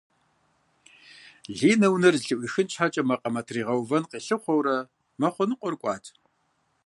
[1.57, 4.75] Линэ унэр зэлъыӏуихын щхьэкӏэ макъамэ тригъувэн къилъыхъуэурэ
[5.19, 6.05] махуэ ныкъуэр кӏуат.